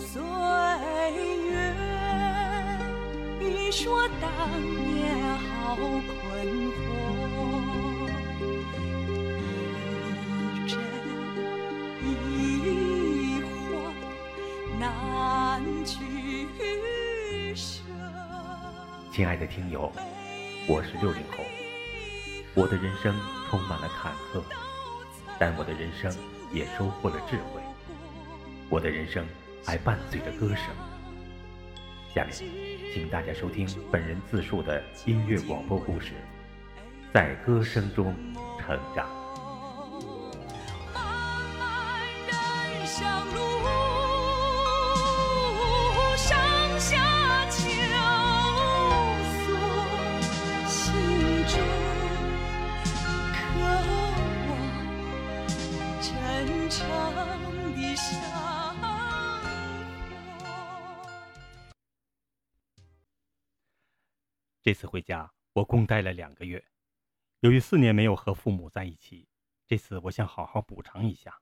[0.00, 0.22] 岁
[1.50, 1.74] 月，
[3.38, 4.30] 欲说当
[4.94, 5.86] 年好困
[6.72, 6.80] 惑，
[10.64, 10.80] 一真
[12.02, 13.70] 一幻
[14.80, 14.80] 难
[15.84, 15.94] 取
[17.54, 17.82] 舍。
[19.12, 19.92] 亲爱的听友，
[20.66, 21.44] 我是六零后，
[22.54, 23.14] 我的人生
[23.50, 24.42] 充满了坎坷，
[25.38, 26.10] 但我的人生
[26.52, 27.60] 也收获了智慧。
[28.70, 29.26] 我的人生
[29.64, 30.64] 还伴随着歌声。
[32.14, 32.32] 下面，
[32.92, 36.12] 请大家收听本人自述的音乐广播故事，
[37.14, 38.14] 在歌声中
[38.58, 39.08] 成长。
[40.92, 41.04] 漫
[41.56, 43.38] 漫人生路，
[46.16, 46.36] 上
[46.80, 47.70] 下求
[49.46, 49.54] 索，
[50.66, 50.82] 心
[51.46, 51.54] 中
[53.36, 53.64] 渴望
[56.02, 56.08] 真
[56.68, 56.78] 诚
[57.76, 58.08] 的生
[64.62, 66.62] 这次回家，我共待了两个月。
[67.40, 69.26] 由于四年没有和父母在一起，
[69.66, 71.40] 这次我想好好补偿一下。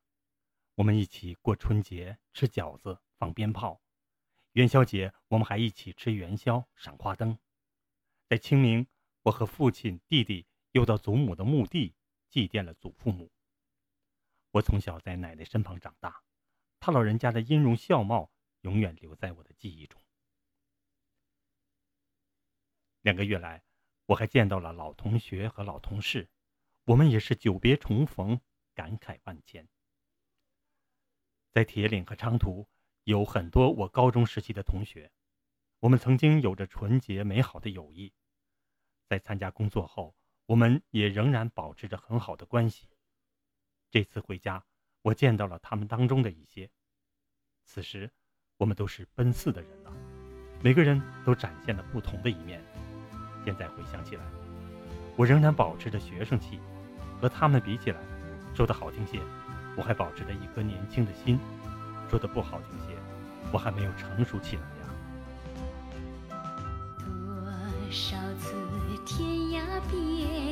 [0.76, 3.80] 我们一起过春节，吃饺子，放鞭炮；
[4.52, 7.36] 元宵节，我们还一起吃元宵，赏花灯。
[8.28, 8.86] 在清明，
[9.22, 11.96] 我和父亲、弟弟又到祖母的墓地
[12.28, 13.32] 祭奠了祖父母。
[14.52, 16.22] 我从小在奶奶身旁长大，
[16.78, 20.00] 她老人家的音容笑貌永远留在我的记忆中。
[23.02, 23.62] 两个月来，
[24.06, 26.28] 我还见到了老同学和老同事，
[26.84, 28.40] 我们也是久别重逢，
[28.74, 29.68] 感慨万千。
[31.52, 32.68] 在铁岭和昌图，
[33.04, 35.10] 有很多我高中时期的同学，
[35.80, 38.12] 我们曾经有着纯洁美好的友谊。
[39.06, 40.14] 在参加工作后，
[40.46, 42.88] 我们也仍然保持着很好的关系。
[43.90, 44.66] 这次回家，
[45.02, 46.70] 我见到了他们当中的一些。
[47.64, 48.12] 此时，
[48.58, 49.92] 我们都是奔四的人了，
[50.62, 52.62] 每个人都展现了不同的一面。
[53.48, 54.22] 现在回想起来，
[55.16, 56.60] 我仍然保持着学生气，
[57.18, 57.98] 和他们比起来，
[58.54, 59.18] 说的好听些，
[59.74, 61.38] 我还保持着一颗年轻的心；
[62.10, 62.94] 说的不好听些，
[63.50, 64.68] 我还没有成熟起来呀。
[66.98, 68.54] 多少次
[69.06, 70.47] 天涯别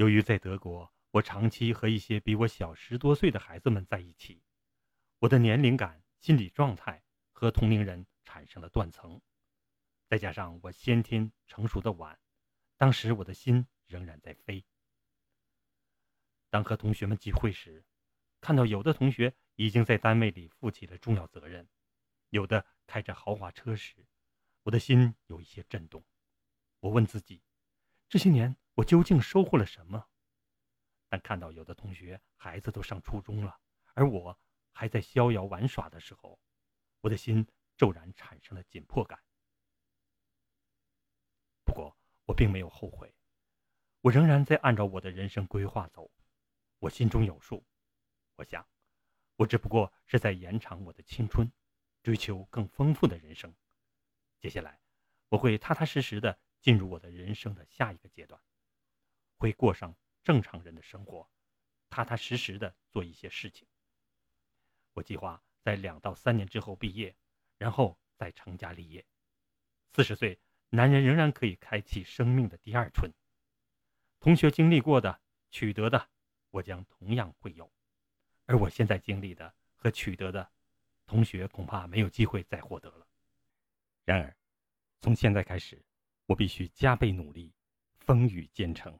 [0.00, 4.42] 由于在德国，我长期和一些比我小十多岁的孩子们在一起，
[5.18, 9.20] 我的年龄感、心理状态和同龄人产生了断层。
[10.08, 12.18] 再加上我先天成熟的晚，
[12.78, 14.64] 当时我的心仍然在飞。
[16.48, 17.84] 当和同学们聚会时，
[18.40, 21.68] 看到有的同学已经在单位里负起了重要责任，
[22.30, 24.06] 有的开着豪华车时，
[24.62, 26.02] 我的心有一些震动。
[26.78, 27.42] 我问自己，
[28.08, 30.08] 这些年我究竟收获了什么？
[31.10, 33.60] 但看到有的同学孩子都上初中了，
[33.92, 34.38] 而我
[34.72, 36.40] 还在逍遥玩耍的时候，
[37.02, 37.46] 我的心
[37.76, 39.22] 骤然产生了紧迫感。
[41.62, 41.94] 不过
[42.24, 43.14] 我并没有后悔，
[44.00, 46.10] 我仍然在按照我的人生规划走。
[46.78, 47.62] 我心中有数，
[48.36, 48.66] 我想，
[49.36, 51.52] 我只不过是在延长我的青春，
[52.02, 53.54] 追求更丰富的人生。
[54.38, 54.80] 接下来，
[55.28, 58.40] 我会踏踏实实的进入我的人生的下一个阶段，
[59.40, 61.26] 会过上正常人的生活，
[61.88, 63.66] 踏踏实实的做一些事情。
[64.92, 67.16] 我计划在两到三年之后毕业，
[67.56, 69.06] 然后再成家立业。
[69.94, 70.38] 四十岁，
[70.68, 73.10] 男人仍然可以开启生命的第二春。
[74.20, 75.20] 同学经历过的、
[75.50, 76.08] 取得的。
[76.50, 77.72] 我将同样会有，
[78.44, 80.50] 而我现在经历的和取得的，
[81.06, 83.06] 同学恐怕没有机会再获得了。
[84.04, 84.36] 然而，
[85.00, 85.80] 从现在开始，
[86.26, 87.54] 我必须加倍努力，
[88.00, 88.98] 风雨兼程。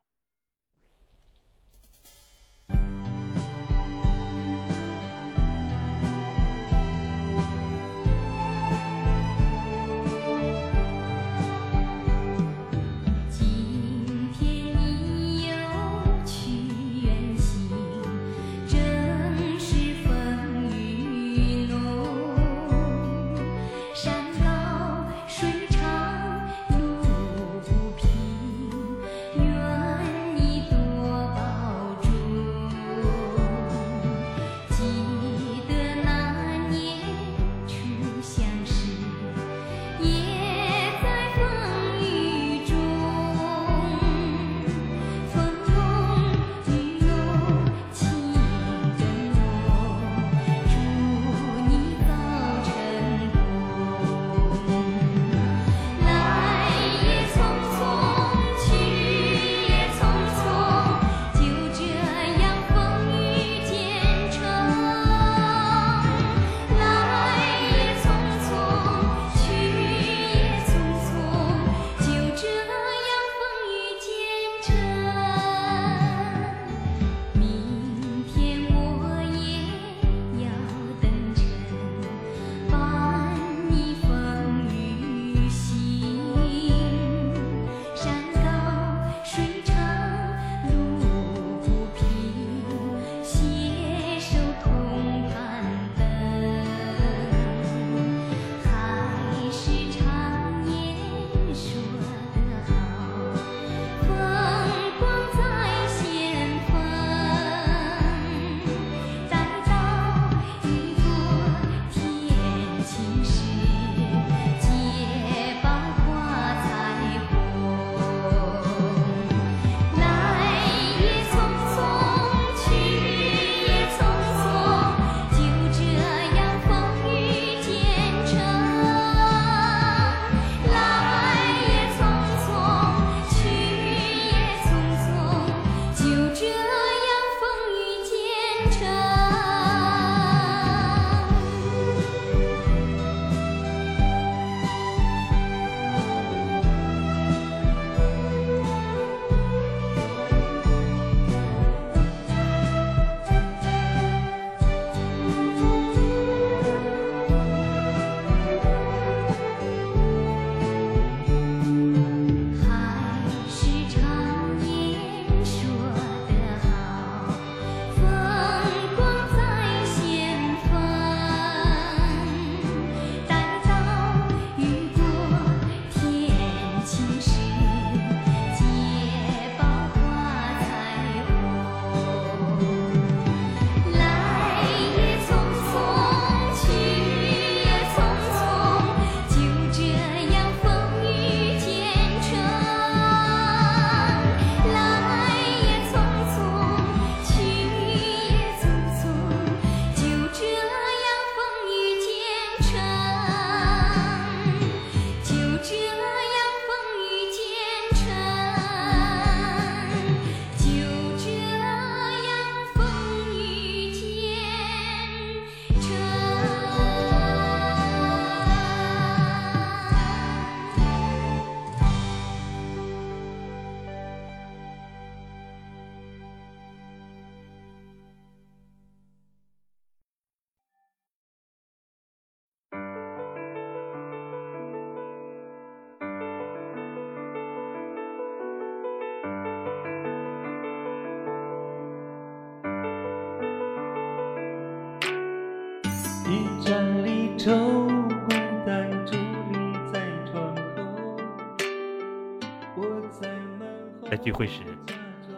[254.41, 254.63] 会时，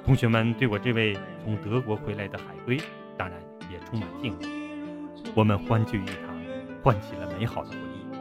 [0.04, 2.80] 同学们对我这位从德国回来的海归，
[3.18, 3.36] 当然
[3.68, 4.46] 也充满敬意。
[5.34, 6.40] 我们欢聚一堂，
[6.84, 8.16] 唤起了美好的回忆。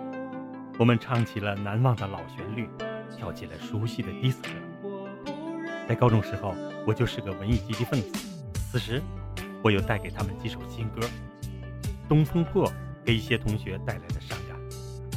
[0.80, 2.68] 我们唱起了难忘的老旋律，
[3.16, 4.50] 跳起了熟悉的迪斯科。
[5.88, 6.56] 在高中时候，
[6.88, 8.12] 我就是个文艺积极分子。
[8.72, 9.00] 此时，
[9.62, 11.02] 我又带给他们几首新歌，
[12.10, 12.68] 《东风破》
[13.06, 14.58] 给一些同学带来了伤感，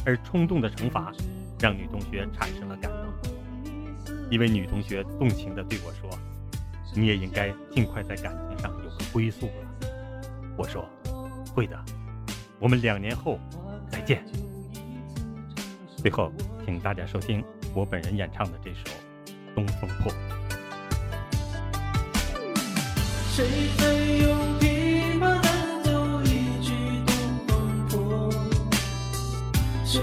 [0.04, 1.10] 而冲动的惩罚
[1.58, 3.32] 让女同学产生了感动。
[4.30, 6.10] 一位女同学动情地对我说
[6.94, 9.88] ：“你也应该尽快在感情上有个归宿了。”
[10.56, 10.88] 我说
[11.54, 11.78] ：“会的，
[12.58, 13.38] 我们两年后
[13.90, 14.24] 再见。”
[15.96, 16.32] 最后，
[16.64, 17.42] 请大家收听
[17.74, 18.80] 我本人演唱的这首
[19.54, 20.12] 《东风破》。
[23.30, 23.44] 谁
[23.78, 26.72] 在用琵琶弹奏一曲
[27.06, 28.30] 东风破？
[29.84, 30.02] 岁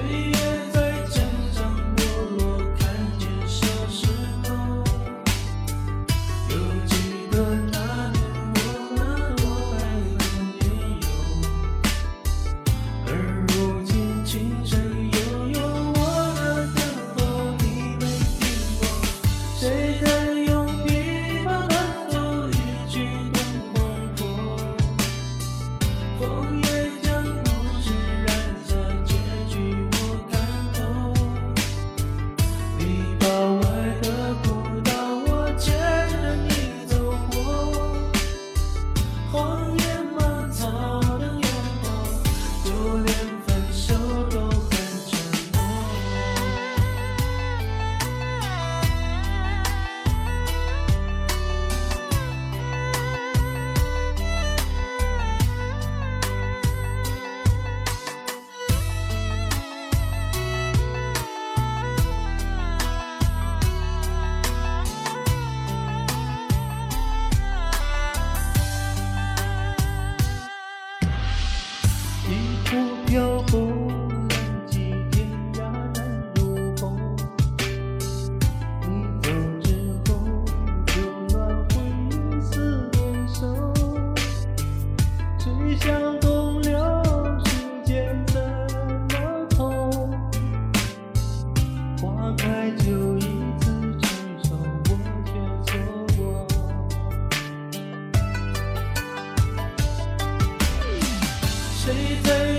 [102.24, 102.51] 谁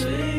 [0.00, 0.29] 岁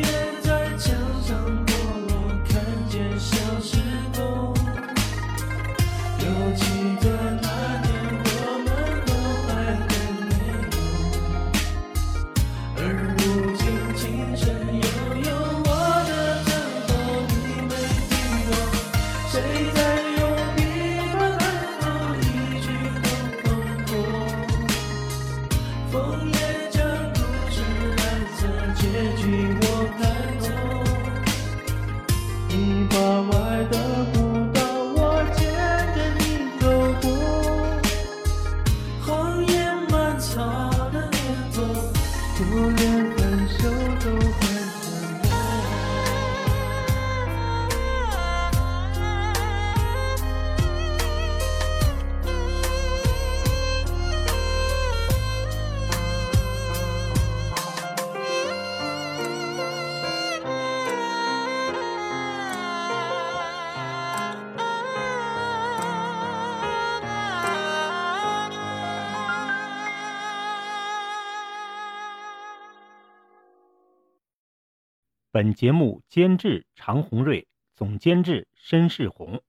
[75.34, 79.42] 本节目监制常红瑞，总监制申世红。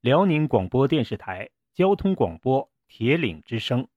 [0.00, 3.88] 辽宁广播电视台交通广播铁岭之声